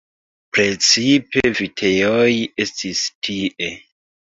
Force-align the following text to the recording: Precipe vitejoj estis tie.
Precipe 0.57 1.45
vitejoj 1.61 2.27
estis 2.69 3.07
tie. 3.33 3.75